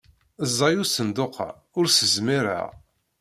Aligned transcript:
Ẓẓay 0.49 0.75
usenduq-a, 0.81 1.49
ur 1.77 1.85
s-zmireɣ. 1.89 2.67